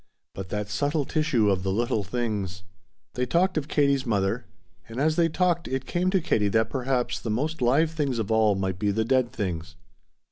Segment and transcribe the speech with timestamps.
[0.33, 2.63] But that subtle tissue of the little things!
[3.13, 4.45] They talked of Katie's mother,
[4.89, 8.31] and as they talked it came to Katie that perhaps the most live things of
[8.31, 9.75] all might be the dead things.